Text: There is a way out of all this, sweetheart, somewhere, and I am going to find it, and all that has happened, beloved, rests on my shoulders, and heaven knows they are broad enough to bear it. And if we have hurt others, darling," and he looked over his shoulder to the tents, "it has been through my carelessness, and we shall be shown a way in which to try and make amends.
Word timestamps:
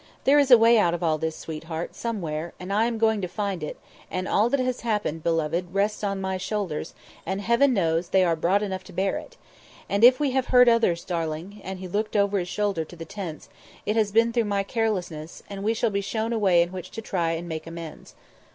There 0.23 0.39
is 0.39 0.49
a 0.49 0.57
way 0.57 0.79
out 0.79 0.95
of 0.95 1.03
all 1.03 1.19
this, 1.19 1.35
sweetheart, 1.35 1.93
somewhere, 1.93 2.53
and 2.59 2.73
I 2.73 2.85
am 2.85 2.97
going 2.97 3.21
to 3.21 3.27
find 3.27 3.61
it, 3.61 3.77
and 4.09 4.27
all 4.27 4.49
that 4.49 4.59
has 4.59 4.81
happened, 4.81 5.21
beloved, 5.21 5.71
rests 5.75 6.03
on 6.03 6.19
my 6.19 6.37
shoulders, 6.37 6.95
and 7.23 7.39
heaven 7.39 7.71
knows 7.75 8.09
they 8.09 8.23
are 8.23 8.35
broad 8.35 8.63
enough 8.63 8.83
to 8.85 8.93
bear 8.93 9.17
it. 9.19 9.37
And 9.87 10.03
if 10.03 10.19
we 10.19 10.31
have 10.31 10.47
hurt 10.47 10.67
others, 10.67 11.03
darling," 11.05 11.61
and 11.63 11.77
he 11.77 11.87
looked 11.87 12.15
over 12.15 12.39
his 12.39 12.47
shoulder 12.49 12.83
to 12.83 12.95
the 12.95 13.05
tents, 13.05 13.47
"it 13.85 13.95
has 13.95 14.11
been 14.11 14.33
through 14.33 14.45
my 14.45 14.63
carelessness, 14.63 15.43
and 15.47 15.63
we 15.63 15.75
shall 15.75 15.91
be 15.91 16.01
shown 16.01 16.33
a 16.33 16.39
way 16.39 16.63
in 16.63 16.71
which 16.71 16.89
to 16.89 17.01
try 17.03 17.33
and 17.33 17.47
make 17.47 17.67
amends. 17.67 18.15